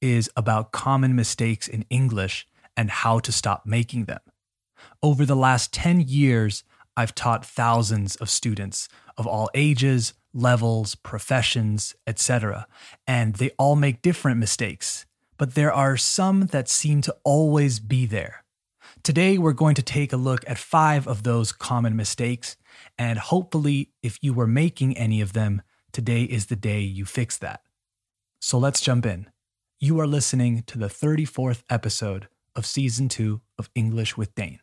[0.00, 4.20] is about common mistakes in English and how to stop making them.
[5.02, 6.64] Over the last 10 years,
[6.96, 12.66] I've taught thousands of students of all ages, levels, professions, etc.,
[13.06, 18.06] and they all make different mistakes, but there are some that seem to always be
[18.06, 18.44] there.
[19.02, 22.56] Today, we're going to take a look at five of those common mistakes,
[22.98, 25.62] and hopefully, if you were making any of them,
[25.92, 27.62] today is the day you fix that.
[28.40, 29.28] So let's jump in.
[29.80, 34.58] You are listening to the 34th episode of season two of English with Dane.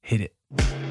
[0.00, 0.83] Hit it.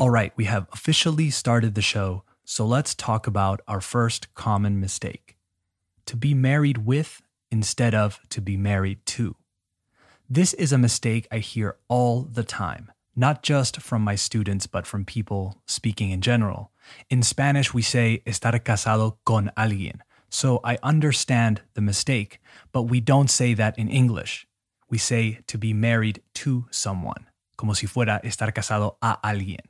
[0.00, 4.80] All right, we have officially started the show, so let's talk about our first common
[4.80, 5.36] mistake
[6.06, 9.36] to be married with instead of to be married to.
[10.28, 14.84] This is a mistake I hear all the time, not just from my students, but
[14.84, 16.72] from people speaking in general.
[17.08, 22.40] In Spanish, we say estar casado con alguien, so I understand the mistake,
[22.72, 24.46] but we don't say that in English.
[24.90, 29.60] We say to be married to someone, como si fuera estar casado a alguien.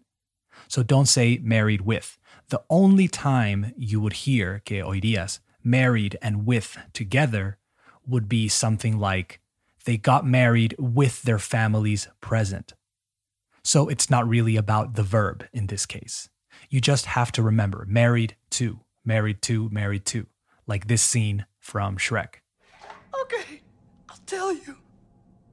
[0.69, 2.19] So don't say married with.
[2.48, 7.58] The only time you would hear que oirías married and with together
[8.07, 9.41] would be something like
[9.85, 12.74] they got married with their families present.
[13.63, 16.29] So it's not really about the verb in this case.
[16.69, 20.27] You just have to remember married to, married to, married to,
[20.67, 22.36] like this scene from Shrek.
[23.23, 23.63] Okay,
[24.08, 24.77] I'll tell you.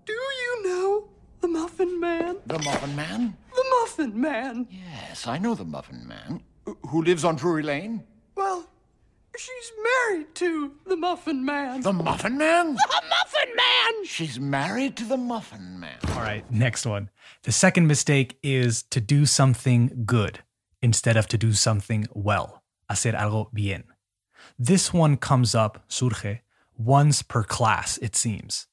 [0.05, 2.37] Do you know the Muffin Man?
[2.45, 3.37] The Muffin Man?
[3.53, 4.67] The Muffin Man.
[4.69, 6.41] Yes, I know the Muffin Man.
[6.89, 8.03] Who lives on Drury Lane?
[8.35, 8.65] Well,
[9.37, 11.81] she's married to the Muffin Man.
[11.81, 12.75] The Muffin Man?
[12.91, 14.05] The Muffin Man!
[14.05, 15.97] She's married to the Muffin Man.
[16.09, 17.09] All right, next one.
[17.43, 20.39] The second mistake is to do something good
[20.81, 22.63] instead of to do something well.
[22.89, 23.83] Hacer algo bien.
[24.57, 26.41] This one comes up, surge,
[26.77, 28.67] once per class, it seems.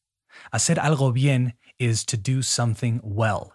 [0.52, 3.52] Hacer algo bien is to do something well.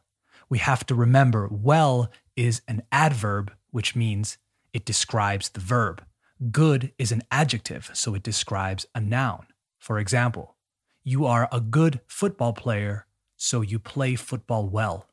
[0.50, 4.38] We have to remember well is an adverb, which means
[4.74, 6.04] it describes the verb.
[6.52, 9.48] Good is an adjective, so it describes a noun.
[9.80, 10.56] For example,
[11.04, 13.06] you are a good football player,
[13.36, 15.08] so you play football well.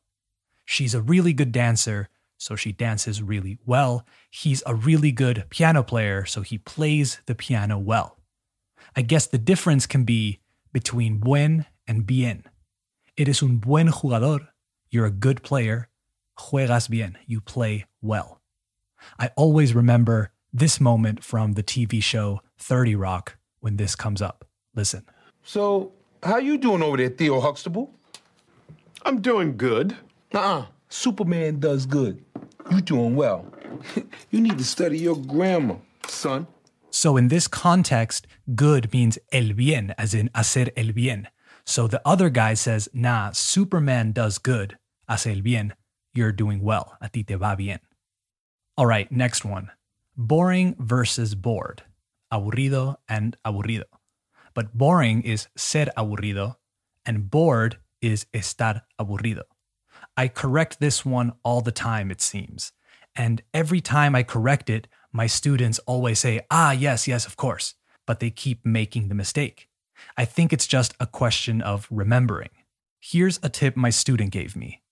[0.64, 2.08] She's a really good dancer,
[2.38, 4.06] so she dances really well.
[4.30, 8.18] He's a really good piano player, so he plays the piano well.
[8.96, 10.40] I guess the difference can be
[10.72, 12.44] between buen and bien.
[13.16, 14.48] Eres un buen jugador,
[14.90, 15.88] you're a good player.
[16.38, 18.40] Juegas bien, you play well.
[19.18, 24.46] I always remember this moment from the TV show 30 Rock when this comes up.
[24.74, 25.04] Listen.
[25.42, 25.92] So,
[26.22, 27.92] how you doing over there, Theo Huxtable?
[29.04, 29.96] I'm doing good.
[30.34, 30.66] Uh-uh.
[30.88, 32.22] Superman does good.
[32.70, 33.46] You doing well.
[34.30, 36.46] you need to study your grammar, son.
[36.90, 41.28] So in this context, good means el bien, as in hacer el bien.
[41.70, 44.76] So the other guy says, nah, Superman does good,
[45.08, 45.74] hace el bien.
[46.12, 47.78] You're doing well, a ti te va bien.
[48.76, 49.70] All right, next one.
[50.16, 51.84] Boring versus bored.
[52.32, 53.84] Aburrido and aburrido.
[54.52, 56.56] But boring is ser aburrido,
[57.06, 59.42] and bored is estar aburrido.
[60.16, 62.72] I correct this one all the time, it seems.
[63.14, 67.76] And every time I correct it, my students always say, ah, yes, yes, of course.
[68.08, 69.69] But they keep making the mistake.
[70.16, 72.50] I think it's just a question of remembering.
[72.98, 74.82] Here's a tip my student gave me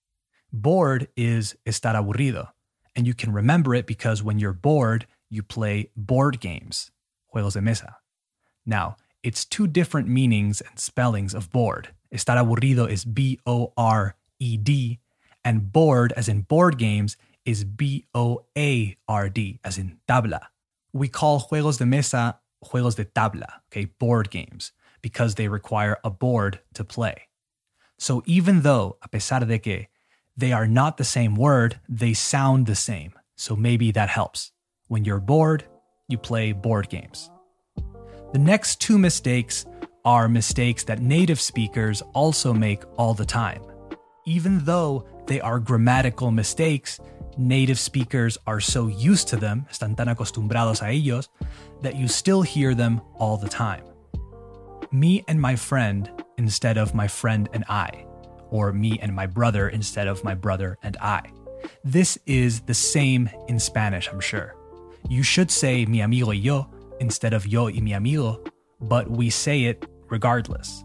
[0.52, 2.48] bored is estar aburrido.
[2.96, 6.90] And you can remember it because when you're bored, you play board games,
[7.34, 7.96] juegos de mesa.
[8.66, 11.90] Now, it's two different meanings and spellings of bored.
[12.12, 15.00] Estar aburrido is B O R E D,
[15.44, 20.40] and bored, as in board games, is B O A R D, as in tabla.
[20.92, 24.72] We call juegos de mesa juegos de tabla, okay, board games,
[25.02, 27.28] because they require a board to play.
[27.98, 29.88] So even though, a pesar de que,
[30.38, 33.12] They are not the same word, they sound the same.
[33.34, 34.52] So maybe that helps.
[34.86, 35.64] When you're bored,
[36.06, 37.28] you play board games.
[38.32, 39.66] The next two mistakes
[40.04, 43.62] are mistakes that native speakers also make all the time.
[44.26, 47.00] Even though they are grammatical mistakes,
[47.36, 51.28] native speakers are so used to them, están tan acostumbrados a ellos,
[51.82, 53.82] that you still hear them all the time.
[54.90, 58.06] Me and my friend instead of my friend and I,
[58.50, 61.30] or me and my brother instead of my brother and I.
[61.84, 64.56] This is the same in Spanish, I'm sure.
[65.08, 66.70] You should say mi amigo y yo
[67.00, 68.42] instead of yo y mi amigo,
[68.80, 70.84] but we say it regardless.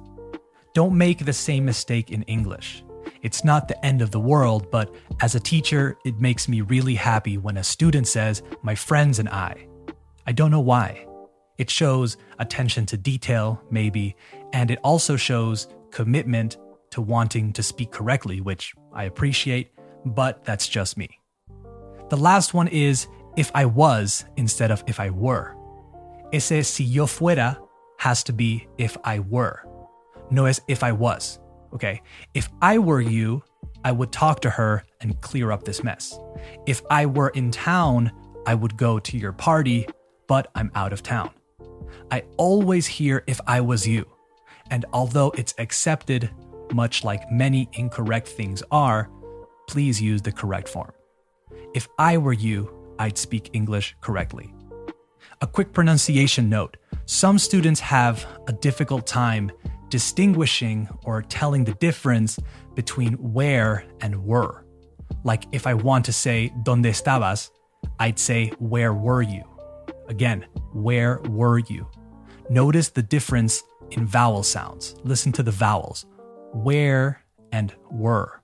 [0.74, 2.84] Don't make the same mistake in English.
[3.22, 6.96] It's not the end of the world, but as a teacher, it makes me really
[6.96, 9.68] happy when a student says, my friends and I.
[10.28, 11.06] I don't know why.
[11.58, 14.16] It shows attention to detail, maybe,
[14.54, 16.58] and it also shows commitment
[16.92, 19.72] to wanting to speak correctly, which I appreciate,
[20.06, 21.20] but that's just me.
[22.10, 23.08] The last one is
[23.38, 25.56] if I was instead of if I were.
[26.32, 27.58] Ese si yo fuera
[27.98, 29.64] has to be if I were.
[30.30, 31.40] No es if I was.
[31.74, 32.02] Okay.
[32.34, 33.44] If I were you,
[33.84, 36.18] I would talk to her and clear up this mess.
[36.66, 38.12] If I were in town,
[38.46, 39.88] I would go to your party,
[40.28, 41.32] but I'm out of town.
[42.12, 44.06] I always hear if I was you.
[44.72, 46.30] And although it's accepted,
[46.72, 49.10] much like many incorrect things are,
[49.68, 50.92] please use the correct form.
[51.74, 54.54] If I were you, I'd speak English correctly.
[55.42, 59.52] A quick pronunciation note some students have a difficult time
[59.90, 62.40] distinguishing or telling the difference
[62.76, 64.66] between where and were.
[65.24, 67.50] Like if I want to say ¿Dónde estabas?
[68.00, 69.44] I'd say where were you?
[70.08, 71.88] Again, where were you?
[72.50, 74.96] Notice the difference in vowel sounds.
[75.04, 76.06] Listen to the vowels.
[76.54, 78.42] Where and were.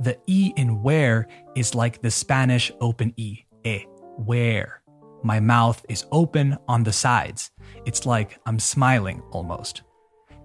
[0.00, 1.26] The E in where
[1.56, 3.84] is like the Spanish open E, e,
[4.16, 4.82] where.
[5.22, 7.50] My mouth is open on the sides.
[7.84, 9.82] It's like I'm smiling almost.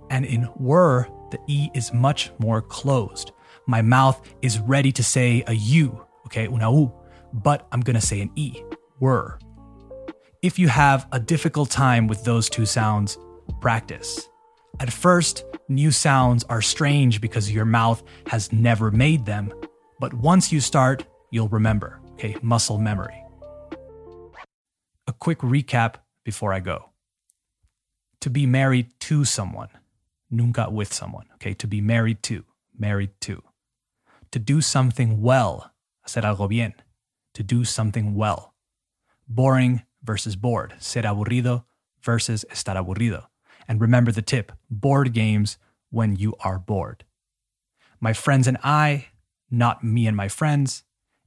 [0.10, 3.32] And in were, the E is much more closed.
[3.68, 6.92] My mouth is ready to say a U, okay, una U,
[7.34, 8.64] but I'm gonna say an E,
[9.00, 9.38] were.
[10.44, 13.18] If you have a difficult time with those two sounds,
[13.62, 14.28] practice.
[14.82, 19.54] At first, new sounds are strange because your mouth has never made them,
[20.02, 23.24] but once you start, you'll remember, okay, muscle memory.
[25.08, 25.96] A quick recap
[26.26, 26.90] before I go.
[28.20, 29.70] To be married to someone
[30.30, 31.54] nunca with someone, okay?
[31.54, 32.44] To be married to,
[32.78, 33.42] married to.
[34.32, 35.72] To do something well,
[36.06, 36.74] hacer algo bien.
[37.36, 38.54] To do something well.
[39.26, 41.64] Boring versus bored, ser aburrido
[42.02, 43.26] versus estar aburrido.
[43.68, 45.58] And remember the tip board games
[45.90, 47.06] when you are bored.
[48.00, 49.08] My friends and I,
[49.50, 50.84] not me and my friends.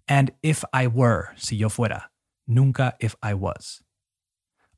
[0.06, 2.04] And if I were, si yo fuera,
[2.46, 3.82] nunca if I was.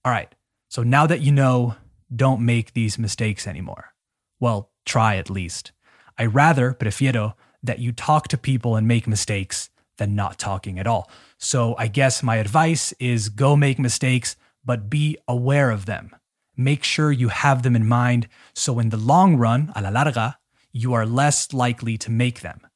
[0.05, 0.35] All right,
[0.69, 1.75] so now that you know,
[2.15, 3.93] don't make these mistakes anymore.
[4.41, 5.73] Well, try at least.
[6.17, 10.87] I rather, prefiero, that you talk to people and make mistakes than not talking at
[10.87, 11.11] all.
[11.37, 16.15] So I guess my advice is go make mistakes, but be aware of them.
[16.57, 20.39] Make sure you have them in mind so in the long run, a la larga,
[20.73, 22.67] you are less likely to make them.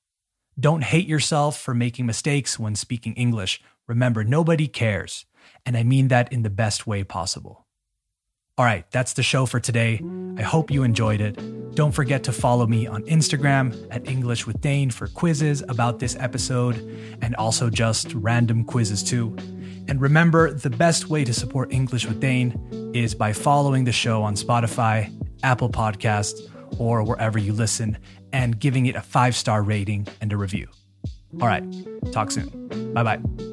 [0.58, 3.60] Don't hate yourself for making mistakes when speaking English.
[3.88, 5.24] Remember, nobody cares.
[5.66, 7.61] And I mean that in the best way possible.
[8.58, 10.00] All right, that's the show for today.
[10.36, 11.38] I hope you enjoyed it.
[11.74, 16.16] Don't forget to follow me on Instagram at English with Dane for quizzes about this
[16.16, 16.76] episode
[17.22, 19.34] and also just random quizzes too.
[19.88, 24.22] And remember, the best way to support English with Dane is by following the show
[24.22, 25.10] on Spotify,
[25.42, 27.98] Apple Podcasts, or wherever you listen
[28.34, 30.68] and giving it a five star rating and a review.
[31.40, 31.64] All right,
[32.12, 32.92] talk soon.
[32.92, 33.51] Bye bye.